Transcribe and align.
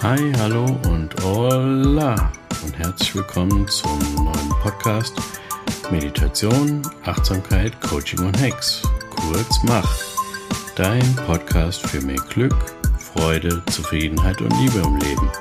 Hi, 0.00 0.32
hallo 0.38 0.64
und 0.88 1.12
hola 1.24 2.30
und 2.62 2.78
herzlich 2.78 3.16
willkommen 3.16 3.66
zum 3.66 3.98
neuen 4.14 4.48
Podcast 4.62 5.20
Meditation, 5.90 6.82
Achtsamkeit, 7.04 7.80
Coaching 7.80 8.20
und 8.20 8.40
Hacks. 8.40 8.80
Kurz 9.10 9.60
Mach. 9.64 9.98
Dein 10.76 11.02
Podcast 11.26 11.84
für 11.84 12.00
mehr 12.00 12.22
Glück, 12.28 12.54
Freude, 12.96 13.60
Zufriedenheit 13.66 14.40
und 14.40 14.56
Liebe 14.60 14.78
im 14.78 14.98
Leben. 14.98 15.32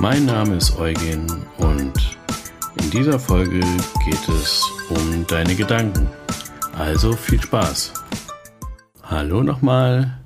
Mein 0.00 0.24
Name 0.24 0.56
ist 0.56 0.78
Eugen 0.78 1.26
und 1.58 2.16
in 2.80 2.90
dieser 2.90 3.20
Folge 3.20 3.60
geht 4.06 4.28
es 4.30 4.64
um 4.88 5.26
deine 5.26 5.54
Gedanken. 5.54 6.08
Also 6.78 7.12
viel 7.12 7.42
Spaß. 7.42 7.92
Hallo 9.02 9.42
nochmal. 9.42 10.18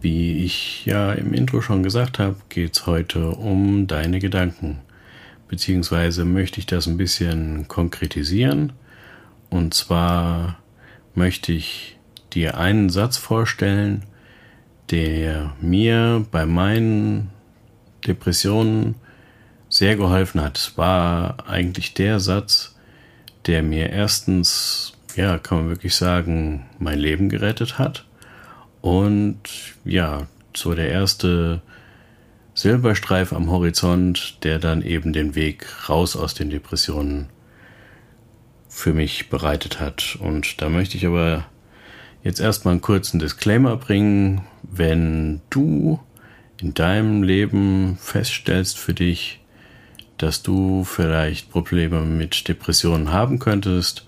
Wie 0.00 0.44
ich 0.44 0.86
ja 0.86 1.12
im 1.12 1.34
Intro 1.34 1.60
schon 1.60 1.82
gesagt 1.82 2.20
habe, 2.20 2.36
geht 2.48 2.76
es 2.76 2.86
heute 2.86 3.30
um 3.30 3.88
deine 3.88 4.20
Gedanken. 4.20 4.78
Beziehungsweise 5.48 6.24
möchte 6.24 6.60
ich 6.60 6.66
das 6.66 6.86
ein 6.86 6.96
bisschen 6.96 7.66
konkretisieren. 7.66 8.74
Und 9.50 9.74
zwar 9.74 10.58
möchte 11.14 11.52
ich 11.52 11.98
dir 12.32 12.58
einen 12.58 12.90
Satz 12.90 13.16
vorstellen, 13.16 14.04
der 14.90 15.54
mir 15.60 16.24
bei 16.30 16.46
meinen 16.46 17.30
Depressionen 18.06 18.94
sehr 19.68 19.96
geholfen 19.96 20.40
hat. 20.40 20.58
Es 20.58 20.78
war 20.78 21.48
eigentlich 21.48 21.94
der 21.94 22.20
Satz, 22.20 22.76
der 23.46 23.64
mir 23.64 23.90
erstens, 23.90 24.92
ja, 25.16 25.38
kann 25.38 25.58
man 25.58 25.68
wirklich 25.70 25.96
sagen, 25.96 26.66
mein 26.78 26.98
Leben 27.00 27.28
gerettet 27.28 27.78
hat 27.78 28.07
und 28.80 29.40
ja, 29.84 30.26
so 30.54 30.74
der 30.74 30.90
erste 30.90 31.62
Silberstreif 32.54 33.32
am 33.32 33.50
Horizont, 33.50 34.38
der 34.42 34.58
dann 34.58 34.82
eben 34.82 35.12
den 35.12 35.34
Weg 35.34 35.88
raus 35.88 36.16
aus 36.16 36.34
den 36.34 36.50
Depressionen 36.50 37.28
für 38.68 38.92
mich 38.92 39.28
bereitet 39.28 39.80
hat. 39.80 40.18
Und 40.20 40.60
da 40.60 40.68
möchte 40.68 40.96
ich 40.96 41.06
aber 41.06 41.46
jetzt 42.22 42.40
erstmal 42.40 42.72
einen 42.72 42.80
kurzen 42.80 43.18
Disclaimer 43.18 43.76
bringen. 43.76 44.42
Wenn 44.62 45.40
du 45.50 46.00
in 46.60 46.74
deinem 46.74 47.22
Leben 47.22 47.96
feststellst 48.00 48.78
für 48.78 48.94
dich, 48.94 49.40
dass 50.16 50.42
du 50.42 50.82
vielleicht 50.84 51.50
Probleme 51.50 52.00
mit 52.00 52.48
Depressionen 52.48 53.12
haben 53.12 53.38
könntest, 53.38 54.04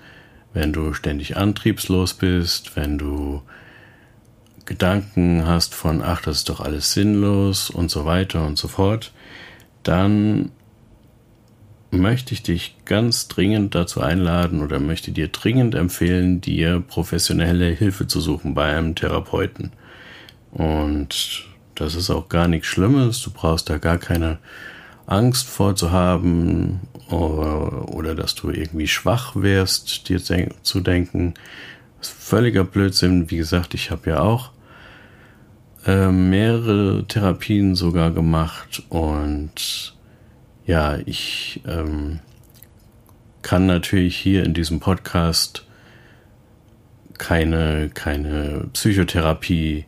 wenn 0.52 0.72
du 0.72 0.92
ständig 0.92 1.36
antriebslos 1.36 2.14
bist, 2.14 2.74
wenn 2.74 2.98
du 2.98 3.42
Gedanken 4.70 5.48
hast 5.48 5.74
von, 5.74 6.00
ach, 6.00 6.22
das 6.22 6.38
ist 6.38 6.48
doch 6.48 6.60
alles 6.60 6.92
sinnlos 6.92 7.70
und 7.70 7.90
so 7.90 8.04
weiter 8.04 8.46
und 8.46 8.56
so 8.56 8.68
fort, 8.68 9.10
dann 9.82 10.52
möchte 11.90 12.34
ich 12.34 12.44
dich 12.44 12.76
ganz 12.84 13.26
dringend 13.26 13.74
dazu 13.74 14.00
einladen 14.00 14.62
oder 14.62 14.78
möchte 14.78 15.10
dir 15.10 15.26
dringend 15.26 15.74
empfehlen, 15.74 16.40
dir 16.40 16.78
professionelle 16.86 17.66
Hilfe 17.66 18.06
zu 18.06 18.20
suchen 18.20 18.54
bei 18.54 18.72
einem 18.76 18.94
Therapeuten. 18.94 19.72
Und 20.52 21.46
das 21.74 21.96
ist 21.96 22.08
auch 22.08 22.28
gar 22.28 22.46
nichts 22.46 22.68
Schlimmes, 22.68 23.20
du 23.22 23.32
brauchst 23.32 23.68
da 23.70 23.78
gar 23.78 23.98
keine 23.98 24.38
Angst 25.04 25.48
vorzuhaben 25.48 26.78
oder, 27.08 27.92
oder 27.92 28.14
dass 28.14 28.36
du 28.36 28.50
irgendwie 28.50 28.86
schwach 28.86 29.32
wärst, 29.34 30.08
dir 30.08 30.20
zu 30.20 30.80
denken. 30.80 31.34
Das 31.98 32.10
ist 32.10 32.22
völliger 32.22 32.62
Blödsinn. 32.62 33.32
Wie 33.32 33.36
gesagt, 33.36 33.74
ich 33.74 33.90
habe 33.90 34.10
ja 34.10 34.20
auch 34.20 34.52
äh, 35.86 36.10
mehrere 36.10 37.04
Therapien 37.06 37.74
sogar 37.74 38.10
gemacht 38.10 38.82
und 38.88 39.94
ja, 40.66 40.98
ich 41.06 41.62
ähm, 41.66 42.20
kann 43.42 43.66
natürlich 43.66 44.16
hier 44.16 44.44
in 44.44 44.54
diesem 44.54 44.80
Podcast 44.80 45.66
keine, 47.18 47.90
keine 47.92 48.68
Psychotherapie 48.72 49.84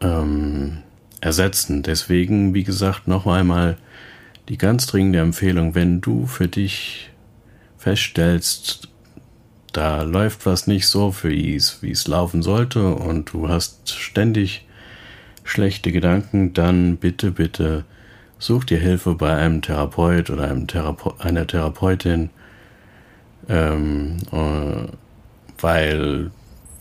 ähm, 0.00 0.78
ersetzen. 1.20 1.82
Deswegen, 1.82 2.54
wie 2.54 2.64
gesagt, 2.64 3.08
noch 3.08 3.26
einmal 3.26 3.78
die 4.48 4.58
ganz 4.58 4.86
dringende 4.86 5.20
Empfehlung, 5.20 5.74
wenn 5.74 6.00
du 6.00 6.26
für 6.26 6.48
dich 6.48 7.10
feststellst, 7.78 8.88
da 9.72 10.02
läuft 10.02 10.46
was 10.46 10.66
nicht 10.66 10.86
so 10.86 11.12
für 11.12 11.34
es, 11.34 11.82
wie 11.82 11.90
es 11.90 12.06
laufen 12.06 12.42
sollte 12.42 12.94
und 12.94 13.32
du 13.32 13.48
hast 13.48 13.90
ständig 13.90 14.66
schlechte 15.44 15.92
Gedanken, 15.92 16.52
dann 16.52 16.96
bitte, 16.96 17.30
bitte 17.30 17.84
such 18.38 18.64
dir 18.64 18.78
Hilfe 18.78 19.14
bei 19.14 19.34
einem 19.34 19.62
Therapeut 19.62 20.30
oder 20.30 20.44
einem 20.44 20.66
Therape 20.66 21.14
einer 21.18 21.46
Therapeutin, 21.46 22.30
ähm, 23.48 24.18
äh, 24.32 24.88
weil 25.60 26.30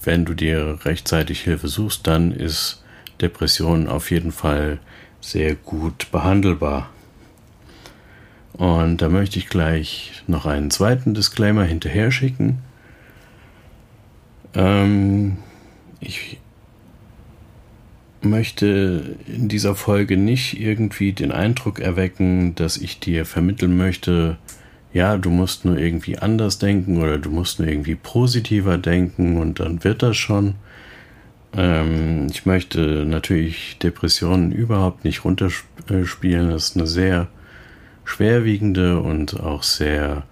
wenn 0.03 0.25
du 0.25 0.33
dir 0.33 0.79
rechtzeitig 0.83 1.41
Hilfe 1.41 1.67
suchst, 1.67 2.07
dann 2.07 2.31
ist 2.31 2.83
Depression 3.21 3.87
auf 3.87 4.11
jeden 4.11 4.31
Fall 4.31 4.79
sehr 5.21 5.55
gut 5.55 6.11
behandelbar. 6.11 6.89
Und 8.53 9.01
da 9.01 9.09
möchte 9.09 9.39
ich 9.39 9.47
gleich 9.47 10.23
noch 10.27 10.45
einen 10.45 10.71
zweiten 10.71 11.13
Disclaimer 11.13 11.63
hinterher 11.63 12.11
schicken. 12.11 12.59
Ähm, 14.53 15.37
ich 15.99 16.37
möchte 18.21 19.17
in 19.27 19.47
dieser 19.47 19.75
Folge 19.75 20.17
nicht 20.17 20.59
irgendwie 20.59 21.13
den 21.13 21.31
Eindruck 21.31 21.79
erwecken, 21.79 22.55
dass 22.55 22.77
ich 22.77 22.99
dir 22.99 23.25
vermitteln 23.25 23.77
möchte, 23.77 24.37
ja, 24.93 25.17
du 25.17 25.29
musst 25.29 25.63
nur 25.63 25.77
irgendwie 25.77 26.17
anders 26.17 26.59
denken 26.59 27.01
oder 27.01 27.17
du 27.17 27.29
musst 27.29 27.59
nur 27.59 27.67
irgendwie 27.67 27.95
positiver 27.95 28.77
denken 28.77 29.37
und 29.37 29.59
dann 29.59 29.83
wird 29.83 30.03
das 30.03 30.17
schon. 30.17 30.55
Ähm, 31.53 32.27
ich 32.29 32.45
möchte 32.45 33.05
natürlich 33.05 33.77
Depressionen 33.79 34.51
überhaupt 34.51 35.05
nicht 35.05 35.23
runterspielen. 35.23 36.49
Das 36.49 36.69
ist 36.69 36.77
eine 36.77 36.87
sehr 36.87 37.27
schwerwiegende 38.03 38.99
und 38.99 39.39
auch 39.39 39.63
sehr 39.63 40.23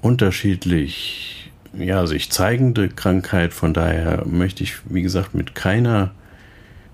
unterschiedlich 0.00 1.47
ja, 1.72 2.06
sich 2.06 2.30
zeigende 2.30 2.88
Krankheit. 2.88 3.52
Von 3.52 3.74
daher 3.74 4.24
möchte 4.26 4.62
ich, 4.62 4.76
wie 4.88 5.02
gesagt, 5.02 5.34
mit 5.34 5.54
keiner, 5.54 6.12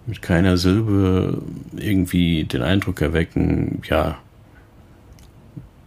mit 0.06 0.22
keiner 0.22 0.56
Silbe 0.56 1.42
irgendwie 1.76 2.44
den 2.44 2.62
Eindruck 2.62 3.00
erwecken, 3.00 3.82
ja, 3.88 4.18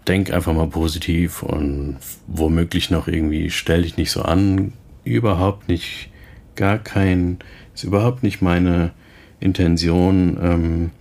denk 0.08 0.32
einfach 0.32 0.54
mal 0.54 0.68
positiv 0.68 1.44
und 1.44 1.98
womöglich 2.28 2.90
noch 2.90 3.08
irgendwie 3.08 3.50
stell 3.50 3.82
dich 3.82 3.98
nicht 3.98 4.12
so 4.12 4.22
an. 4.22 4.74
Überhaupt 5.04 5.68
nicht, 5.68 6.10
gar 6.56 6.78
kein, 6.78 7.40
ist 7.76 7.84
überhaupt 7.84 8.24
nicht 8.24 8.42
meine 8.42 8.92
Intention. 9.40 10.38
Ähm, 10.42 10.92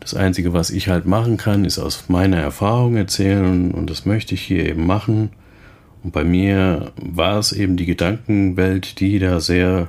das 0.00 0.14
Einzige, 0.14 0.52
was 0.52 0.70
ich 0.70 0.88
halt 0.88 1.06
machen 1.06 1.36
kann, 1.36 1.64
ist 1.64 1.78
aus 1.78 2.08
meiner 2.08 2.36
Erfahrung 2.36 2.96
erzählen 2.96 3.70
und 3.70 3.88
das 3.88 4.04
möchte 4.04 4.34
ich 4.34 4.42
hier 4.42 4.66
eben 4.66 4.86
machen. 4.86 5.30
Und 6.04 6.12
bei 6.12 6.22
mir 6.22 6.92
war 6.96 7.38
es 7.38 7.52
eben 7.52 7.76
die 7.78 7.86
Gedankenwelt, 7.86 9.00
die 9.00 9.18
da 9.18 9.40
sehr 9.40 9.88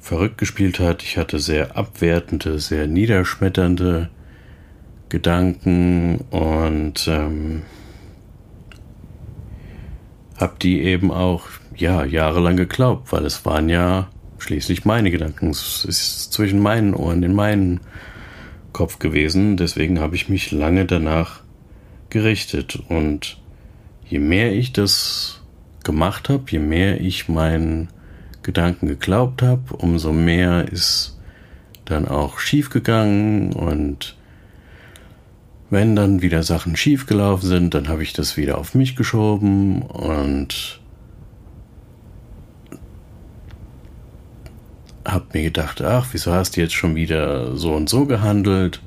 verrückt 0.00 0.38
gespielt 0.38 0.80
hat. 0.80 1.02
Ich 1.02 1.18
hatte 1.18 1.38
sehr 1.38 1.76
abwertende, 1.76 2.58
sehr 2.58 2.86
niederschmetternde 2.86 4.08
Gedanken 5.10 6.24
und 6.30 7.06
ähm, 7.06 7.62
habe 10.38 10.54
die 10.62 10.80
eben 10.82 11.10
auch 11.10 11.44
ja 11.76 12.04
jahrelang 12.04 12.56
geglaubt, 12.56 13.12
weil 13.12 13.26
es 13.26 13.44
waren 13.44 13.68
ja 13.68 14.08
schließlich 14.38 14.86
meine 14.86 15.10
Gedanken. 15.10 15.50
Es 15.50 15.84
ist 15.84 16.32
zwischen 16.32 16.60
meinen 16.60 16.94
Ohren 16.94 17.22
in 17.22 17.34
meinen 17.34 17.80
Kopf 18.72 18.98
gewesen. 18.98 19.58
Deswegen 19.58 20.00
habe 20.00 20.16
ich 20.16 20.30
mich 20.30 20.50
lange 20.50 20.86
danach 20.86 21.40
gerichtet 22.08 22.78
und 22.88 23.38
je 24.08 24.18
mehr 24.18 24.52
ich 24.52 24.72
das 24.72 25.40
gemacht 25.84 26.28
habe, 26.28 26.44
je 26.48 26.58
mehr 26.58 27.00
ich 27.00 27.28
meinen 27.28 27.88
Gedanken 28.42 28.88
geglaubt 28.88 29.42
habe, 29.42 29.74
umso 29.76 30.12
mehr 30.12 30.68
ist 30.68 31.18
dann 31.84 32.08
auch 32.08 32.38
schief 32.38 32.70
gegangen 32.70 33.52
und 33.52 34.16
wenn 35.70 35.96
dann 35.96 36.22
wieder 36.22 36.42
Sachen 36.42 36.76
schief 36.76 37.06
gelaufen 37.06 37.46
sind, 37.46 37.74
dann 37.74 37.88
habe 37.88 38.02
ich 38.02 38.14
das 38.14 38.36
wieder 38.36 38.56
auf 38.58 38.74
mich 38.74 38.96
geschoben 38.96 39.82
und 39.82 40.80
habe 45.04 45.26
mir 45.32 45.42
gedacht, 45.42 45.82
ach, 45.82 46.08
wieso 46.12 46.32
hast 46.32 46.56
du 46.56 46.60
jetzt 46.60 46.74
schon 46.74 46.94
wieder 46.94 47.56
so 47.56 47.74
und 47.74 47.88
so 47.88 48.06
gehandelt? 48.06 48.80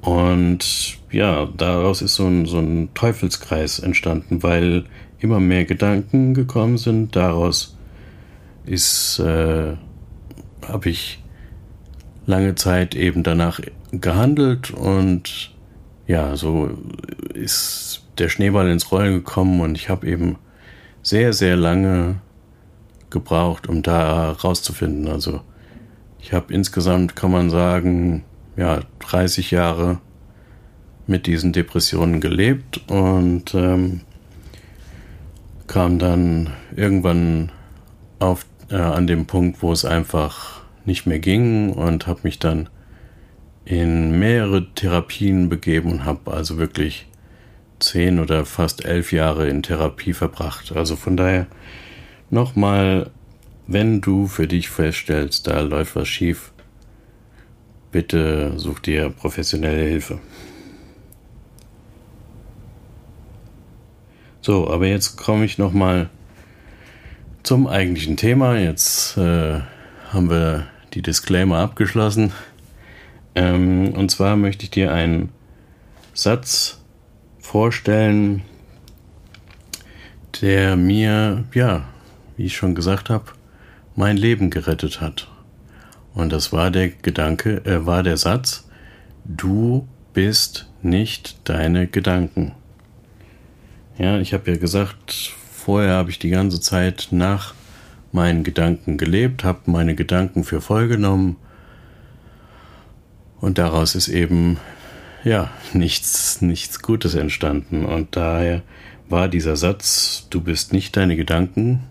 Und 0.00 0.98
ja, 1.10 1.46
daraus 1.56 2.02
ist 2.02 2.14
so 2.14 2.26
ein, 2.26 2.46
so 2.46 2.58
ein 2.58 2.90
Teufelskreis 2.94 3.78
entstanden, 3.78 4.42
weil 4.42 4.84
immer 5.18 5.40
mehr 5.40 5.64
Gedanken 5.64 6.34
gekommen 6.34 6.78
sind. 6.78 7.16
Daraus 7.16 7.76
ist, 8.64 9.18
äh, 9.18 9.76
habe 10.66 10.88
ich 10.88 11.22
lange 12.26 12.54
Zeit 12.54 12.94
eben 12.94 13.22
danach 13.22 13.60
gehandelt 13.90 14.70
und 14.70 15.54
ja, 16.06 16.36
so 16.36 16.70
ist 17.34 18.02
der 18.18 18.28
Schneeball 18.28 18.68
ins 18.68 18.90
Rollen 18.92 19.14
gekommen 19.14 19.60
und 19.60 19.76
ich 19.76 19.88
habe 19.88 20.06
eben 20.06 20.36
sehr, 21.02 21.32
sehr 21.32 21.56
lange 21.56 22.16
gebraucht, 23.10 23.66
um 23.66 23.82
da 23.82 24.32
rauszufinden. 24.32 25.08
Also 25.08 25.40
ich 26.20 26.32
habe 26.32 26.52
insgesamt, 26.52 27.16
kann 27.16 27.30
man 27.30 27.48
sagen, 27.48 28.24
ja, 28.58 28.80
30 28.98 29.52
Jahre 29.52 30.00
mit 31.06 31.26
diesen 31.26 31.52
Depressionen 31.52 32.20
gelebt 32.20 32.82
und 32.90 33.54
ähm, 33.54 34.00
kam 35.68 35.98
dann 35.98 36.50
irgendwann 36.74 37.52
auf, 38.18 38.44
äh, 38.70 38.74
an 38.74 39.06
dem 39.06 39.26
Punkt, 39.26 39.62
wo 39.62 39.72
es 39.72 39.84
einfach 39.84 40.62
nicht 40.84 41.06
mehr 41.06 41.20
ging 41.20 41.72
und 41.72 42.06
habe 42.06 42.20
mich 42.24 42.40
dann 42.40 42.68
in 43.64 44.18
mehrere 44.18 44.66
Therapien 44.74 45.48
begeben 45.48 45.92
und 45.92 46.04
habe 46.04 46.32
also 46.32 46.58
wirklich 46.58 47.06
zehn 47.78 48.18
oder 48.18 48.44
fast 48.44 48.84
elf 48.84 49.12
Jahre 49.12 49.48
in 49.48 49.62
Therapie 49.62 50.14
verbracht. 50.14 50.72
Also 50.74 50.96
von 50.96 51.16
daher 51.16 51.46
nochmal, 52.28 53.10
wenn 53.68 54.00
du 54.00 54.26
für 54.26 54.48
dich 54.48 54.68
feststellst, 54.68 55.46
da 55.46 55.60
läuft 55.60 55.94
was 55.94 56.08
schief, 56.08 56.52
bitte 57.90 58.52
such 58.56 58.80
dir 58.80 59.10
professionelle 59.10 59.84
Hilfe. 59.84 60.18
So, 64.40 64.70
aber 64.70 64.86
jetzt 64.86 65.16
komme 65.16 65.44
ich 65.44 65.58
nochmal 65.58 66.08
zum 67.42 67.66
eigentlichen 67.66 68.16
Thema. 68.16 68.58
Jetzt 68.58 69.16
äh, 69.16 69.60
haben 70.10 70.30
wir 70.30 70.66
die 70.94 71.02
Disclaimer 71.02 71.58
abgeschlossen. 71.58 72.32
Ähm, 73.34 73.92
und 73.94 74.10
zwar 74.10 74.36
möchte 74.36 74.64
ich 74.64 74.70
dir 74.70 74.92
einen 74.92 75.30
Satz 76.14 76.80
vorstellen, 77.38 78.42
der 80.40 80.76
mir, 80.76 81.44
ja, 81.54 81.84
wie 82.36 82.44
ich 82.44 82.56
schon 82.56 82.74
gesagt 82.74 83.10
habe, 83.10 83.26
mein 83.96 84.16
Leben 84.16 84.50
gerettet 84.50 85.00
hat. 85.00 85.28
Und 86.18 86.32
das 86.32 86.52
war 86.52 86.72
der 86.72 86.88
Gedanke, 86.88 87.64
äh, 87.64 87.86
war 87.86 88.02
der 88.02 88.16
Satz, 88.16 88.68
du 89.24 89.86
bist 90.14 90.68
nicht 90.82 91.36
deine 91.44 91.86
Gedanken. 91.86 92.56
Ja, 93.98 94.18
ich 94.18 94.34
habe 94.34 94.50
ja 94.50 94.56
gesagt, 94.56 95.32
vorher 95.52 95.92
habe 95.92 96.10
ich 96.10 96.18
die 96.18 96.30
ganze 96.30 96.60
Zeit 96.60 97.08
nach 97.12 97.54
meinen 98.10 98.42
Gedanken 98.42 98.98
gelebt, 98.98 99.44
habe 99.44 99.60
meine 99.70 99.94
Gedanken 99.94 100.42
für 100.42 100.60
voll 100.60 100.88
genommen 100.88 101.36
und 103.40 103.58
daraus 103.58 103.94
ist 103.94 104.08
eben 104.08 104.56
ja, 105.22 105.52
nichts, 105.72 106.42
nichts 106.42 106.82
Gutes 106.82 107.14
entstanden. 107.14 107.84
Und 107.84 108.16
daher 108.16 108.62
war 109.08 109.28
dieser 109.28 109.54
Satz, 109.54 110.26
du 110.30 110.40
bist 110.40 110.72
nicht 110.72 110.96
deine 110.96 111.14
Gedanken, 111.14 111.84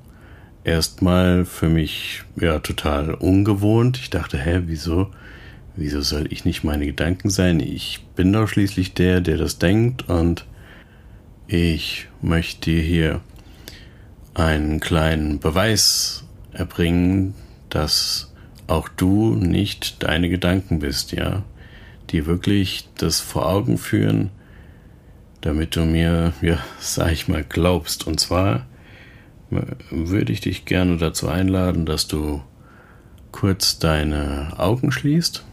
erstmal 0.67 1.45
für 1.45 1.69
mich 1.69 2.23
ja 2.35 2.59
total 2.59 3.13
ungewohnt. 3.13 3.97
Ich 3.97 4.09
dachte, 4.09 4.37
hä, 4.37 4.63
wieso, 4.65 5.11
wieso 5.75 6.01
soll 6.01 6.27
ich 6.31 6.45
nicht 6.45 6.63
meine 6.63 6.85
Gedanken 6.85 7.29
sein? 7.29 7.59
Ich 7.59 8.05
bin 8.15 8.33
doch 8.33 8.47
schließlich 8.47 8.93
der, 8.93 9.21
der 9.21 9.37
das 9.37 9.57
denkt 9.57 10.09
und 10.09 10.45
ich 11.47 12.07
möchte 12.21 12.71
dir 12.71 12.81
hier 12.81 13.21
einen 14.33 14.79
kleinen 14.79 15.39
Beweis 15.39 16.25
erbringen, 16.51 17.33
dass 17.69 18.33
auch 18.67 18.89
du 18.89 19.35
nicht 19.35 20.03
deine 20.03 20.29
Gedanken 20.29 20.79
bist, 20.79 21.13
ja 21.13 21.43
dir 22.09 22.25
wirklich 22.25 22.87
das 22.97 23.19
vor 23.19 23.49
Augen 23.49 23.77
führen, 23.77 24.29
damit 25.41 25.75
du 25.75 25.81
mir, 25.81 26.33
ja, 26.41 26.57
sag 26.79 27.11
ich 27.11 27.27
mal, 27.27 27.43
glaubst. 27.43 28.07
Und 28.07 28.19
zwar 28.19 28.65
würde 29.49 30.31
ich 30.31 30.41
dich 30.41 30.65
gerne 30.65 30.97
dazu 30.97 31.27
einladen, 31.27 31.85
dass 31.85 32.07
du 32.07 32.41
kurz 33.31 33.79
deine 33.79 34.53
Augen 34.57 34.91
schließt. 34.91 35.45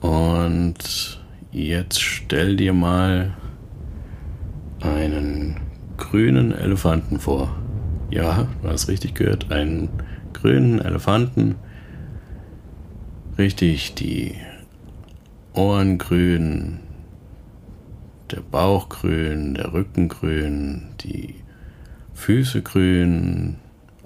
Und 0.00 1.20
jetzt 1.50 2.00
stell 2.00 2.56
dir 2.56 2.72
mal 2.72 3.36
einen 4.80 5.56
grünen 5.96 6.52
Elefanten 6.52 7.18
vor. 7.18 7.56
Ja, 8.10 8.46
du 8.62 8.68
hast 8.68 8.88
richtig 8.88 9.14
gehört, 9.14 9.50
einen 9.50 9.88
grünen 10.32 10.80
Elefanten 10.80 11.56
Richtig, 13.38 13.92
die 13.94 14.34
Ohren 15.52 15.98
grün, 15.98 16.78
der 18.30 18.40
Bauch 18.40 18.88
grün, 18.88 19.54
der 19.54 19.72
Rücken 19.72 20.08
grün, 20.08 20.88
die 21.00 21.34
Füße 22.14 22.62
grün, 22.62 23.56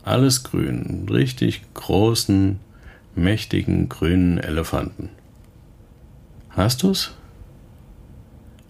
alles 0.03 0.43
grün. 0.43 1.07
Richtig 1.11 1.63
großen, 1.75 2.59
mächtigen 3.15 3.89
grünen 3.89 4.39
Elefanten. 4.39 5.11
Hast 6.51 6.83
du's? 6.83 7.15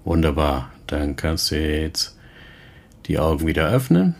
Wunderbar, 0.04 0.70
dann 0.86 1.16
kannst 1.16 1.50
du 1.50 1.56
jetzt 1.56 2.18
die 3.06 3.18
Augen 3.18 3.46
wieder 3.46 3.68
öffnen. 3.68 4.14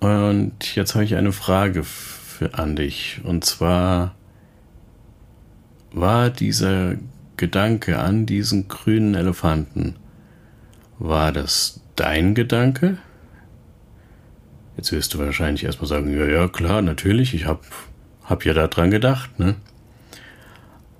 Und 0.00 0.74
jetzt 0.76 0.94
habe 0.94 1.04
ich 1.04 1.16
eine 1.16 1.32
Frage 1.32 1.82
für, 1.82 2.54
an 2.54 2.76
dich. 2.76 3.20
Und 3.24 3.44
zwar 3.44 4.14
war 5.92 6.30
dieser 6.30 6.96
Gedanke 7.36 7.98
an 7.98 8.26
diesen 8.26 8.68
grünen 8.68 9.14
Elefanten, 9.14 9.96
war 10.98 11.32
das 11.32 11.80
dein 11.94 12.34
Gedanke? 12.34 12.98
Jetzt 14.76 14.92
wirst 14.92 15.14
du 15.14 15.18
wahrscheinlich 15.18 15.64
erstmal 15.64 15.88
sagen, 15.88 16.12
ja, 16.16 16.26
ja, 16.26 16.48
klar, 16.48 16.82
natürlich, 16.82 17.34
ich 17.34 17.46
hab, 17.46 17.64
hab 18.24 18.44
ja 18.44 18.52
daran 18.52 18.90
gedacht, 18.90 19.38
ne? 19.38 19.56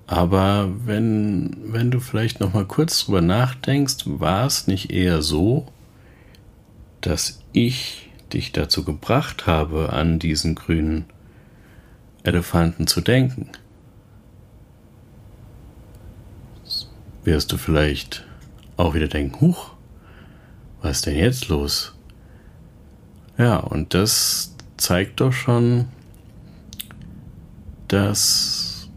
Aber 0.06 0.70
wenn, 0.84 1.56
wenn 1.72 1.90
du 1.90 1.98
vielleicht 1.98 2.40
noch 2.40 2.54
mal 2.54 2.64
kurz 2.64 3.04
drüber 3.04 3.20
nachdenkst, 3.20 4.04
war 4.06 4.46
es 4.46 4.68
nicht 4.68 4.92
eher 4.92 5.20
so, 5.20 5.66
dass 7.00 7.40
ich 7.52 8.10
dich 8.32 8.52
dazu 8.52 8.84
gebracht 8.84 9.46
habe, 9.46 9.92
an 9.92 10.18
diesen 10.18 10.54
grünen 10.54 11.06
Elefanten 12.22 12.86
zu 12.86 13.00
denken. 13.00 13.50
Wirst 17.26 17.50
du 17.50 17.56
vielleicht 17.56 18.24
auch 18.76 18.94
wieder 18.94 19.08
denken, 19.08 19.40
huch, 19.40 19.72
was 20.80 20.98
ist 20.98 21.06
denn 21.06 21.16
jetzt 21.16 21.48
los? 21.48 21.92
Ja, 23.36 23.56
und 23.56 23.94
das 23.94 24.54
zeigt 24.76 25.18
doch 25.18 25.32
schon, 25.32 25.86
dass 27.88 28.88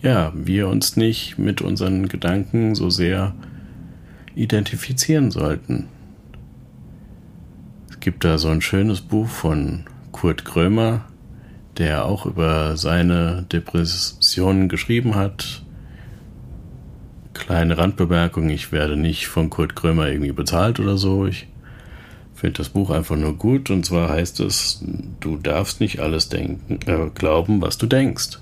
ja, 0.00 0.32
wir 0.36 0.68
uns 0.68 0.96
nicht 0.96 1.38
mit 1.38 1.60
unseren 1.60 2.06
Gedanken 2.06 2.76
so 2.76 2.88
sehr 2.88 3.34
identifizieren 4.36 5.32
sollten. 5.32 5.88
Es 7.90 7.98
gibt 7.98 8.22
da 8.22 8.38
so 8.38 8.48
ein 8.48 8.60
schönes 8.60 9.00
Buch 9.00 9.26
von 9.26 9.86
Kurt 10.12 10.44
Krömer, 10.44 11.04
der 11.78 12.04
auch 12.04 12.26
über 12.26 12.76
seine 12.76 13.44
Depressionen 13.50 14.68
geschrieben 14.68 15.16
hat. 15.16 15.64
Kleine 17.38 17.78
Randbemerkung, 17.78 18.50
ich 18.50 18.72
werde 18.72 18.96
nicht 18.96 19.28
von 19.28 19.48
Kurt 19.48 19.76
Krömer 19.76 20.08
irgendwie 20.08 20.32
bezahlt 20.32 20.80
oder 20.80 20.98
so. 20.98 21.24
Ich 21.24 21.46
finde 22.34 22.58
das 22.58 22.68
Buch 22.68 22.90
einfach 22.90 23.16
nur 23.16 23.34
gut 23.34 23.70
und 23.70 23.86
zwar 23.86 24.08
heißt 24.08 24.40
es, 24.40 24.84
du 25.20 25.36
darfst 25.36 25.80
nicht 25.80 26.00
alles 26.00 26.28
denken, 26.28 26.80
äh, 26.86 27.10
glauben, 27.14 27.62
was 27.62 27.78
du 27.78 27.86
denkst. 27.86 28.38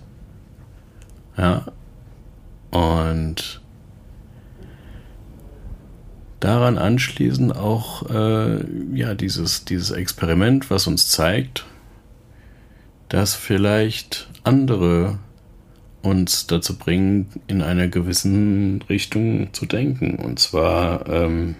Ja. 1.36 1.66
Und 2.70 3.60
daran 6.40 6.78
anschließend 6.78 7.54
auch 7.54 8.08
äh, 8.10 8.64
ja 8.94 9.14
dieses, 9.14 9.66
dieses 9.66 9.90
Experiment, 9.90 10.70
was 10.70 10.86
uns 10.86 11.10
zeigt, 11.10 11.66
dass 13.10 13.34
vielleicht 13.34 14.30
andere 14.42 15.18
uns 16.02 16.46
dazu 16.46 16.78
bringen, 16.78 17.28
in 17.46 17.62
einer 17.62 17.88
gewissen 17.88 18.82
Richtung 18.88 19.52
zu 19.52 19.66
denken. 19.66 20.16
Und 20.16 20.38
zwar 20.38 21.08
ähm, 21.08 21.56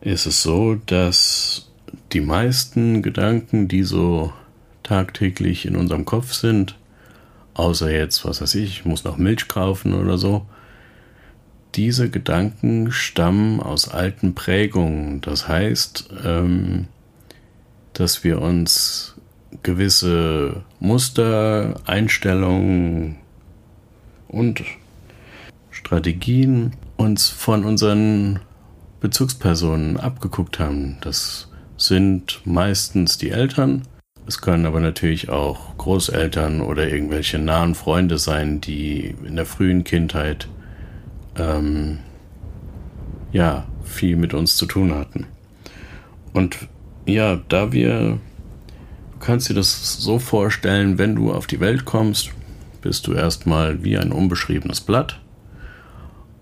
ist 0.00 0.26
es 0.26 0.42
so, 0.42 0.76
dass 0.86 1.70
die 2.12 2.20
meisten 2.20 3.02
Gedanken, 3.02 3.68
die 3.68 3.82
so 3.82 4.32
tagtäglich 4.82 5.66
in 5.66 5.76
unserem 5.76 6.04
Kopf 6.04 6.32
sind, 6.32 6.76
außer 7.54 7.90
jetzt, 7.90 8.24
was 8.24 8.40
weiß 8.40 8.54
ich, 8.56 8.80
ich 8.80 8.84
muss 8.84 9.04
noch 9.04 9.16
Milch 9.16 9.48
kaufen 9.48 9.94
oder 9.94 10.18
so, 10.18 10.46
diese 11.74 12.08
Gedanken 12.08 12.92
stammen 12.92 13.60
aus 13.60 13.88
alten 13.88 14.34
Prägungen. 14.34 15.20
Das 15.20 15.48
heißt, 15.48 16.10
ähm, 16.24 16.86
dass 17.94 18.24
wir 18.24 18.40
uns 18.40 19.13
gewisse 19.62 20.62
Muster, 20.80 21.80
Einstellungen 21.86 23.16
und 24.28 24.62
Strategien 25.70 26.72
uns 26.96 27.28
von 27.28 27.64
unseren 27.64 28.40
Bezugspersonen 29.00 29.98
abgeguckt 29.98 30.58
haben. 30.58 30.96
Das 31.00 31.50
sind 31.76 32.40
meistens 32.44 33.18
die 33.18 33.30
Eltern. 33.30 33.82
Es 34.26 34.40
können 34.40 34.64
aber 34.64 34.80
natürlich 34.80 35.28
auch 35.28 35.76
Großeltern 35.76 36.62
oder 36.62 36.88
irgendwelche 36.88 37.38
nahen 37.38 37.74
Freunde 37.74 38.16
sein, 38.18 38.60
die 38.60 39.14
in 39.24 39.36
der 39.36 39.44
frühen 39.44 39.84
Kindheit 39.84 40.48
ähm, 41.36 41.98
ja 43.32 43.66
viel 43.84 44.16
mit 44.16 44.32
uns 44.32 44.56
zu 44.56 44.66
tun 44.66 44.94
hatten. 44.94 45.26
Und 46.32 46.56
ja, 47.06 47.40
da 47.48 47.72
wir, 47.72 48.18
kannst 49.24 49.48
dir 49.48 49.54
das 49.54 49.98
so 49.98 50.18
vorstellen, 50.18 50.98
wenn 50.98 51.16
du 51.16 51.32
auf 51.32 51.46
die 51.46 51.60
Welt 51.60 51.84
kommst, 51.84 52.30
bist 52.82 53.06
du 53.06 53.14
erstmal 53.14 53.82
wie 53.82 53.96
ein 53.96 54.12
unbeschriebenes 54.12 54.82
Blatt. 54.82 55.20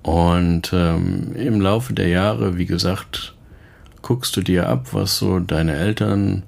Und 0.03 0.73
ähm, 0.75 1.33
im 1.37 1.61
Laufe 1.61 1.93
der 1.93 2.09
Jahre, 2.09 2.59
wie 2.59 2.67
gesagt, 2.67 3.37
guckst 4.03 4.37
du 4.37 4.43
dir 4.43 4.69
ab, 4.69 4.89
was 4.93 5.17
so 5.17 5.39
deine 5.39 5.77
Eltern, 5.77 6.43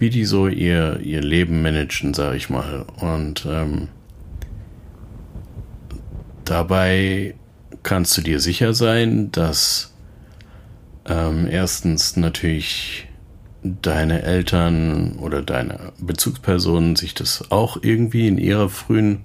wie 0.00 0.10
die 0.10 0.24
so 0.24 0.48
ihr, 0.48 0.98
ihr 1.00 1.20
Leben 1.20 1.62
managen, 1.62 2.14
sag 2.14 2.34
ich 2.34 2.50
mal. 2.50 2.84
Und 3.00 3.46
ähm, 3.48 3.88
dabei 6.44 7.36
kannst 7.84 8.16
du 8.16 8.22
dir 8.22 8.40
sicher 8.40 8.74
sein, 8.74 9.30
dass 9.30 9.94
ähm, 11.06 11.46
erstens 11.48 12.16
natürlich 12.16 13.06
deine 13.64 14.22
Eltern 14.22 15.16
oder 15.18 15.40
deine 15.40 15.92
Bezugspersonen 15.98 16.96
sich 16.96 17.14
das 17.14 17.50
auch 17.50 17.78
irgendwie 17.82 18.28
in 18.28 18.36
ihrer 18.36 18.68
frühen 18.68 19.24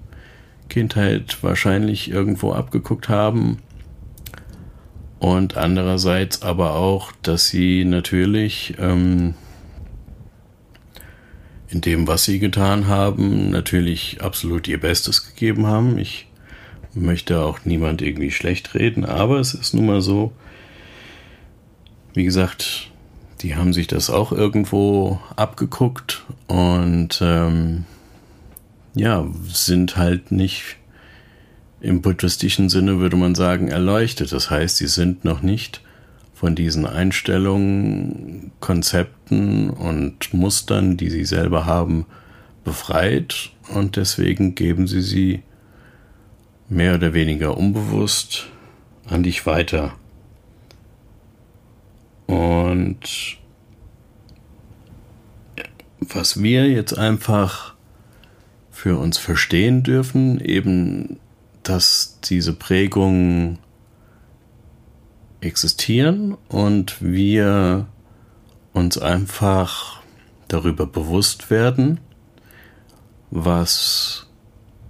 Kindheit 0.70 1.38
wahrscheinlich 1.42 2.10
irgendwo 2.10 2.52
abgeguckt 2.52 3.10
haben. 3.10 3.58
Und 5.18 5.58
andererseits 5.58 6.40
aber 6.40 6.74
auch, 6.76 7.12
dass 7.22 7.48
sie 7.48 7.84
natürlich 7.84 8.74
ähm, 8.78 9.34
in 11.68 11.82
dem, 11.82 12.08
was 12.08 12.24
sie 12.24 12.38
getan 12.38 12.88
haben, 12.88 13.50
natürlich 13.50 14.22
absolut 14.22 14.66
ihr 14.66 14.80
Bestes 14.80 15.26
gegeben 15.26 15.66
haben. 15.66 15.98
Ich 15.98 16.28
möchte 16.94 17.40
auch 17.40 17.58
niemand 17.66 18.00
irgendwie 18.00 18.30
schlecht 18.30 18.74
reden, 18.74 19.04
aber 19.04 19.38
es 19.38 19.52
ist 19.52 19.74
nun 19.74 19.86
mal 19.86 20.00
so, 20.00 20.32
wie 22.14 22.24
gesagt, 22.24 22.89
die 23.40 23.56
haben 23.56 23.72
sich 23.72 23.86
das 23.86 24.10
auch 24.10 24.32
irgendwo 24.32 25.18
abgeguckt 25.36 26.24
und 26.46 27.20
ähm, 27.22 27.84
ja, 28.94 29.26
sind 29.46 29.96
halt 29.96 30.30
nicht 30.30 30.76
im 31.80 32.02
buddhistischen 32.02 32.68
Sinne, 32.68 32.98
würde 32.98 33.16
man 33.16 33.34
sagen, 33.34 33.68
erleuchtet. 33.68 34.32
Das 34.32 34.50
heißt, 34.50 34.76
sie 34.76 34.88
sind 34.88 35.24
noch 35.24 35.40
nicht 35.40 35.80
von 36.34 36.54
diesen 36.54 36.86
Einstellungen, 36.86 38.52
Konzepten 38.60 39.70
und 39.70 40.34
Mustern, 40.34 40.96
die 40.96 41.10
sie 41.10 41.24
selber 41.24 41.64
haben, 41.64 42.06
befreit 42.64 43.50
und 43.74 43.96
deswegen 43.96 44.54
geben 44.54 44.86
sie 44.86 45.02
sie 45.02 45.42
mehr 46.68 46.94
oder 46.94 47.14
weniger 47.14 47.56
unbewusst 47.56 48.46
an 49.06 49.22
dich 49.22 49.46
weiter. 49.46 49.94
Und 52.30 53.38
was 55.98 56.40
wir 56.40 56.68
jetzt 56.68 56.96
einfach 56.96 57.74
für 58.70 58.98
uns 58.98 59.18
verstehen 59.18 59.82
dürfen, 59.82 60.38
eben, 60.38 61.18
dass 61.64 62.20
diese 62.22 62.52
Prägungen 62.52 63.58
existieren 65.40 66.36
und 66.48 67.02
wir 67.02 67.88
uns 68.74 68.96
einfach 68.96 70.00
darüber 70.46 70.86
bewusst 70.86 71.50
werden, 71.50 71.98
was 73.32 74.28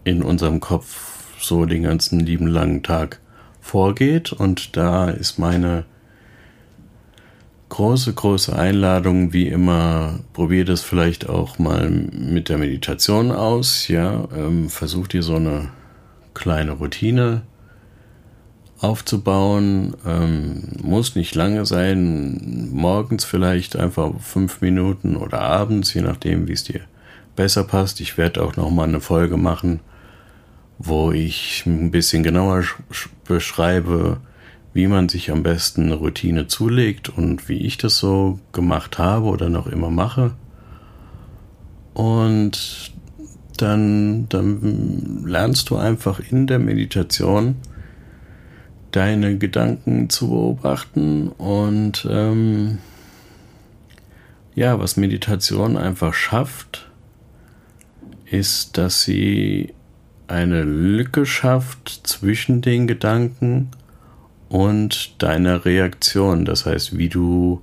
in 0.05 0.23
unserem 0.23 0.61
Kopf 0.61 1.25
so 1.41 1.65
den 1.65 1.85
ganzen 1.85 2.21
lieben 2.21 2.49
langen 2.49 2.83
Tag 2.83 3.19
vorgeht. 3.63 4.31
Und 4.31 4.77
da 4.77 5.09
ist 5.09 5.39
meine 5.39 5.87
große, 7.71 8.13
große 8.13 8.55
Einladung, 8.55 9.33
wie 9.33 9.49
immer, 9.49 10.21
probier 10.35 10.67
das 10.67 10.83
vielleicht 10.83 11.29
auch 11.29 11.59
mal 11.59 11.89
mit 11.89 12.51
der 12.51 12.59
Meditation 12.59 13.33
aus, 13.33 13.89
ja, 13.89 14.29
ähm, 14.37 14.69
versuch 14.69 15.09
dir 15.09 15.23
so 15.23 15.37
eine 15.37 15.71
kleine 16.35 16.73
Routine 16.73 17.43
aufzubauen, 18.81 19.95
ähm, 20.07 20.69
muss 20.83 21.15
nicht 21.15 21.35
lange 21.35 21.65
sein, 21.65 22.71
morgens 22.73 23.25
vielleicht 23.25 23.77
einfach 23.77 24.19
fünf 24.21 24.61
Minuten 24.61 25.17
oder 25.17 25.41
abends, 25.41 25.95
je 25.95 26.03
nachdem, 26.03 26.49
wie 26.49 26.53
es 26.53 26.65
dir 26.65 26.81
besser 27.37 27.65
passt. 27.65 28.01
Ich 28.01 28.19
werde 28.19 28.43
auch 28.43 28.57
noch 28.57 28.71
mal 28.71 28.89
eine 28.89 29.01
Folge 29.01 29.37
machen, 29.37 29.81
wo 30.79 31.13
ich 31.13 31.65
ein 31.67 31.91
bisschen 31.91 32.23
genauer 32.23 32.65
beschreibe, 33.25 34.19
wie 34.73 34.87
man 34.87 35.09
sich 35.09 35.31
am 35.31 35.43
besten 35.43 35.85
eine 35.85 35.95
Routine 35.95 36.47
zulegt 36.47 37.09
und 37.09 37.49
wie 37.49 37.59
ich 37.59 37.77
das 37.79 37.99
so 37.99 38.39
gemacht 38.53 38.99
habe 38.99 39.27
oder 39.27 39.49
noch 39.49 39.67
immer 39.67 39.91
mache. 39.91 40.33
Und 41.93 42.93
dann, 43.57 44.29
dann 44.29 45.25
lernst 45.27 45.71
du 45.71 45.77
einfach 45.77 46.21
in 46.21 46.47
der 46.47 46.59
Meditation 46.59 47.57
deine 48.93 49.39
Gedanken 49.39 50.09
zu 50.09 50.29
beobachten 50.29 51.29
und 51.29 52.07
ähm, 52.11 52.79
ja, 54.55 54.79
was 54.79 54.97
Meditation 54.97 55.77
einfach 55.77 56.15
schafft, 56.15 56.91
ist, 58.31 58.79
dass 58.79 59.03
sie 59.03 59.75
eine 60.27 60.63
Lücke 60.63 61.27
schafft 61.27 62.01
zwischen 62.05 62.63
den 62.63 62.87
Gedanken 62.87 63.71
und 64.51 65.23
deiner 65.23 65.65
Reaktion. 65.65 66.45
Das 66.45 66.67
heißt, 66.67 66.99
wie 66.99 67.09
du 67.09 67.63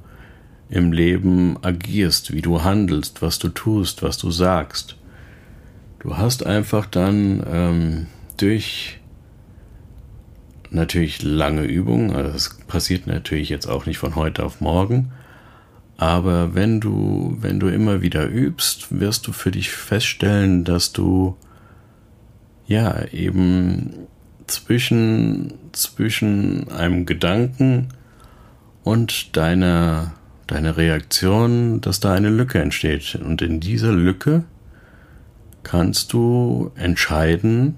im 0.69 0.91
Leben 0.91 1.57
agierst, 1.61 2.33
wie 2.33 2.41
du 2.41 2.63
handelst, 2.63 3.21
was 3.21 3.37
du 3.37 3.49
tust, 3.49 4.01
was 4.01 4.17
du 4.17 4.31
sagst. 4.31 4.97
Du 5.99 6.17
hast 6.17 6.45
einfach 6.45 6.85
dann 6.85 7.45
ähm, 7.47 8.07
durch 8.37 8.99
natürlich 10.69 11.21
lange 11.23 11.63
Übungen, 11.63 12.15
also 12.15 12.31
das 12.31 12.57
passiert 12.67 13.07
natürlich 13.07 13.49
jetzt 13.49 13.67
auch 13.67 13.85
nicht 13.85 13.97
von 13.97 14.15
heute 14.15 14.43
auf 14.43 14.59
morgen, 14.59 15.11
aber 15.97 16.53
wenn 16.53 16.79
du, 16.79 17.37
wenn 17.39 17.59
du 17.59 17.67
immer 17.67 18.01
wieder 18.01 18.27
übst, 18.27 18.99
wirst 18.99 19.27
du 19.27 19.31
für 19.31 19.51
dich 19.51 19.71
feststellen, 19.71 20.63
dass 20.63 20.91
du 20.91 21.35
ja 22.67 23.05
eben 23.05 24.07
zwischen, 24.47 25.53
zwischen 25.73 26.69
einem 26.71 27.05
Gedanken 27.05 27.89
und 28.83 29.35
deiner, 29.35 30.13
deiner 30.47 30.77
Reaktion, 30.77 31.81
dass 31.81 31.99
da 31.99 32.13
eine 32.13 32.29
Lücke 32.29 32.59
entsteht. 32.59 33.15
Und 33.15 33.41
in 33.41 33.59
dieser 33.59 33.91
Lücke 33.91 34.43
kannst 35.63 36.13
du 36.13 36.71
entscheiden, 36.75 37.77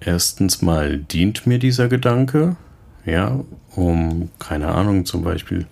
erstens 0.00 0.62
mal 0.62 0.98
dient 0.98 1.46
mir 1.46 1.58
dieser 1.58 1.88
Gedanke, 1.88 2.56
ja, 3.04 3.40
um, 3.74 4.30
keine 4.38 4.68
Ahnung, 4.68 5.04
zum 5.04 5.22
Beispiel 5.22 5.66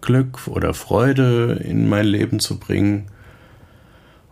Glück 0.00 0.48
oder 0.48 0.74
Freude 0.74 1.60
in 1.64 1.88
mein 1.88 2.06
Leben 2.06 2.40
zu 2.40 2.58
bringen, 2.58 3.06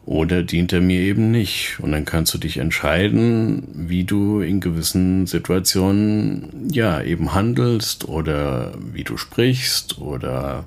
oder 0.07 0.43
dient 0.43 0.73
er 0.73 0.81
mir 0.81 1.01
eben 1.01 1.31
nicht? 1.31 1.79
Und 1.81 1.93
dann 1.93 2.05
kannst 2.05 2.33
du 2.35 2.39
dich 2.39 2.57
entscheiden, 2.57 3.69
wie 3.75 4.05
du 4.05 4.41
in 4.41 4.61
gewissen 4.61 5.27
Situationen 5.27 6.69
ja 6.73 7.03
eben 7.03 7.35
handelst 7.35 8.09
oder 8.09 8.73
wie 8.93 9.05
du 9.05 9.17
sprichst 9.17 9.99
oder 9.99 10.65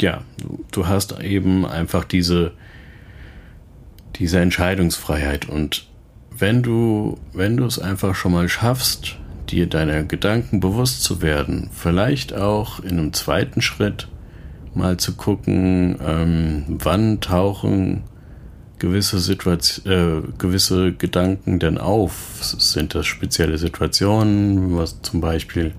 ja, 0.00 0.22
du 0.72 0.86
hast 0.86 1.20
eben 1.20 1.66
einfach 1.66 2.04
diese, 2.04 2.52
diese 4.16 4.40
Entscheidungsfreiheit 4.40 5.48
und 5.48 5.86
wenn 6.30 6.62
du, 6.62 7.18
wenn 7.34 7.56
du 7.56 7.66
es 7.66 7.78
einfach 7.78 8.14
schon 8.14 8.32
mal 8.32 8.48
schaffst, 8.48 9.16
dir 9.50 9.66
deiner 9.66 10.04
Gedanken 10.04 10.60
bewusst 10.60 11.02
zu 11.02 11.20
werden, 11.20 11.70
vielleicht 11.72 12.34
auch 12.34 12.80
in 12.80 12.98
einem 12.98 13.12
zweiten 13.12 13.60
Schritt 13.60 14.08
mal 14.74 14.96
zu 14.96 15.14
gucken, 15.14 15.98
ähm, 16.04 16.64
wann 16.68 17.20
tauchen 17.20 18.02
gewisse 18.78 19.18
Situation, 19.18 19.92
äh, 19.92 20.22
gewisse 20.38 20.92
Gedanken 20.92 21.58
denn 21.58 21.78
auf? 21.78 22.38
Sind 22.40 22.94
das 22.94 23.06
spezielle 23.06 23.58
Situationen, 23.58 24.76
was 24.76 25.02
zum 25.02 25.20
Beispiel, 25.20 25.74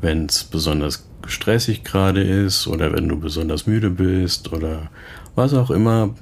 wenn 0.00 0.26
es 0.26 0.44
besonders 0.44 1.08
stressig 1.26 1.84
gerade 1.84 2.22
ist 2.22 2.66
oder 2.66 2.92
wenn 2.92 3.08
du 3.08 3.18
besonders 3.18 3.66
müde 3.66 3.90
bist 3.90 4.52
oder 4.52 4.90
was 5.34 5.54
auch 5.54 5.70
immer. 5.70 6.14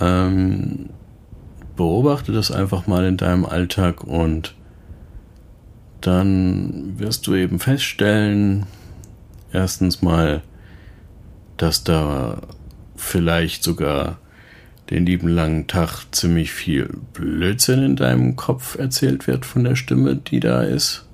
Ähm, 0.00 0.90
beobachte 1.76 2.32
das 2.32 2.50
einfach 2.50 2.86
mal 2.86 3.04
in 3.04 3.16
deinem 3.16 3.44
Alltag 3.44 4.04
und 4.04 4.54
dann 6.00 6.98
wirst 6.98 7.26
du 7.26 7.34
eben 7.34 7.58
feststellen, 7.58 8.66
erstens 9.52 10.02
mal, 10.02 10.42
dass 11.62 11.84
da 11.84 12.38
vielleicht 12.96 13.62
sogar 13.62 14.18
den 14.90 15.06
lieben 15.06 15.28
langen 15.28 15.68
Tag 15.68 16.06
ziemlich 16.10 16.50
viel 16.50 16.90
Blödsinn 17.12 17.84
in 17.84 17.96
deinem 17.96 18.34
Kopf 18.34 18.76
erzählt 18.76 19.28
wird 19.28 19.46
von 19.46 19.62
der 19.62 19.76
Stimme, 19.76 20.16
die 20.16 20.40
da 20.40 20.62
ist. 20.62 21.06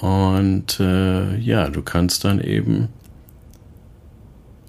Und 0.00 0.80
äh, 0.80 1.36
ja, 1.36 1.68
du 1.68 1.82
kannst 1.82 2.24
dann 2.24 2.40
eben 2.40 2.88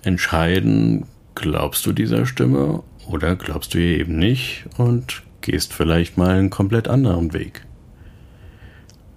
entscheiden, 0.04 1.06
glaubst 1.34 1.86
du 1.88 1.92
dieser 1.92 2.28
Stimme 2.28 2.84
oder 3.08 3.36
glaubst 3.36 3.74
du 3.74 3.80
ihr 3.80 3.98
eben 3.98 4.18
nicht 4.18 4.66
und 4.78 5.24
gehst 5.42 5.74
vielleicht 5.74 6.18
mal 6.18 6.30
einen 6.30 6.52
komplett 6.52 6.88
anderen 6.88 7.34
Weg. 7.34 7.66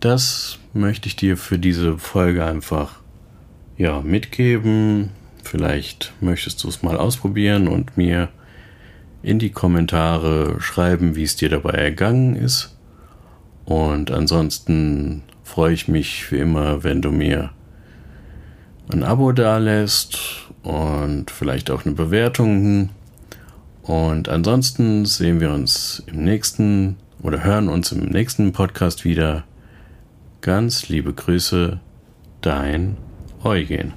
Das 0.00 0.58
möchte 0.72 1.08
ich 1.08 1.16
dir 1.16 1.36
für 1.36 1.58
diese 1.58 1.98
Folge 1.98 2.44
einfach 2.44 3.03
ja 3.76 4.00
mitgeben. 4.00 5.10
Vielleicht 5.42 6.12
möchtest 6.20 6.62
du 6.64 6.68
es 6.68 6.82
mal 6.82 6.96
ausprobieren 6.96 7.68
und 7.68 7.96
mir 7.96 8.28
in 9.22 9.38
die 9.38 9.50
Kommentare 9.50 10.60
schreiben, 10.60 11.16
wie 11.16 11.22
es 11.22 11.36
dir 11.36 11.48
dabei 11.48 11.72
ergangen 11.72 12.36
ist. 12.36 12.76
Und 13.64 14.10
ansonsten 14.10 15.22
freue 15.42 15.72
ich 15.72 15.88
mich 15.88 16.30
wie 16.30 16.38
immer, 16.38 16.84
wenn 16.84 17.00
du 17.00 17.10
mir 17.10 17.50
ein 18.92 19.02
Abo 19.02 19.32
dalässt 19.32 20.18
und 20.62 21.30
vielleicht 21.30 21.70
auch 21.70 21.84
eine 21.84 21.94
Bewertung. 21.94 22.90
Und 23.82 24.28
ansonsten 24.28 25.06
sehen 25.06 25.40
wir 25.40 25.52
uns 25.52 26.02
im 26.06 26.24
nächsten 26.24 26.96
oder 27.22 27.42
hören 27.42 27.68
uns 27.68 27.92
im 27.92 28.00
nächsten 28.00 28.52
Podcast 28.52 29.04
wieder. 29.04 29.44
Ganz 30.42 30.88
liebe 30.90 31.14
Grüße, 31.14 31.80
dein 32.42 32.98
Eugen. 33.44 33.92